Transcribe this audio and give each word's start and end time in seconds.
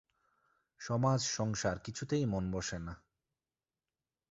সমাজ-সংসার 0.81 1.77
কিছুতেই 1.79 2.25
মন 2.25 2.43
বসে 2.51 2.77
না। 2.79 2.93